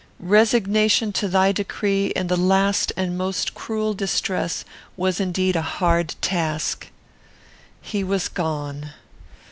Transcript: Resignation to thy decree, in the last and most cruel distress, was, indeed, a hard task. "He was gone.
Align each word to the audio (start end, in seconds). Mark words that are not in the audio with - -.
Resignation 0.23 1.13
to 1.13 1.27
thy 1.27 1.51
decree, 1.51 2.07
in 2.15 2.25
the 2.25 2.35
last 2.35 2.91
and 2.97 3.15
most 3.15 3.53
cruel 3.53 3.93
distress, 3.93 4.65
was, 4.97 5.19
indeed, 5.19 5.55
a 5.55 5.61
hard 5.61 6.15
task. 6.21 6.87
"He 7.79 8.03
was 8.03 8.27
gone. 8.27 8.93